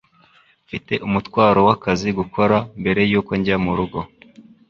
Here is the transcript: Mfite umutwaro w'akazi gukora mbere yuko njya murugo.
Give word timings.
Mfite 0.65 0.93
umutwaro 1.07 1.59
w'akazi 1.67 2.07
gukora 2.19 2.57
mbere 2.81 3.01
yuko 3.11 3.31
njya 3.39 3.55
murugo. 3.63 3.99